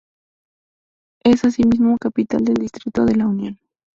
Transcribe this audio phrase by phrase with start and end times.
[1.23, 3.59] Es asimismo capital del distrito de La Unión.